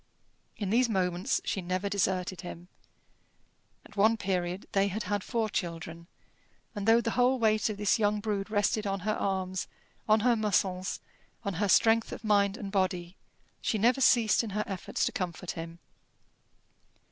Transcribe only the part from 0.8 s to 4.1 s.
moments she never deserted him. At